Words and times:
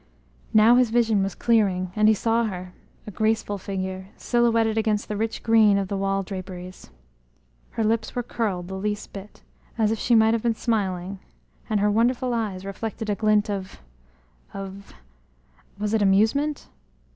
Now 0.51 0.77
his 0.77 0.89
vision 0.89 1.21
was 1.21 1.35
clearing, 1.35 1.91
and 1.95 2.07
he 2.07 2.15
saw 2.15 2.45
her, 2.45 2.73
a 3.05 3.11
graceful 3.11 3.59
figure, 3.59 4.07
silhouetted 4.17 4.75
against 4.75 5.07
the 5.07 5.15
rich 5.15 5.43
green 5.43 5.77
of 5.77 5.89
the 5.89 5.95
wall 5.95 6.23
draperies. 6.23 6.89
Her 7.69 7.83
lips 7.83 8.15
were 8.15 8.23
curled 8.23 8.67
the 8.67 8.73
least 8.79 9.13
bit, 9.13 9.43
as 9.77 9.91
if 9.91 9.99
she 9.99 10.15
might 10.15 10.33
have 10.33 10.41
been 10.41 10.55
smiling, 10.55 11.19
and 11.69 11.79
her 11.81 11.91
wonderful 11.91 12.33
eyes 12.33 12.65
reflected 12.65 13.11
a 13.11 13.15
glint 13.15 13.47
of 13.47 13.79
of 14.55 14.91
was 15.77 15.93
it 15.93 16.01
amusement? 16.01 16.67